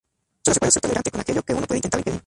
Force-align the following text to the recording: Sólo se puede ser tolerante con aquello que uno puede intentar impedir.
Sólo 0.43 0.55
se 0.55 0.59
puede 0.59 0.71
ser 0.71 0.81
tolerante 0.81 1.11
con 1.11 1.21
aquello 1.21 1.43
que 1.43 1.53
uno 1.53 1.67
puede 1.67 1.77
intentar 1.77 1.99
impedir. 1.99 2.19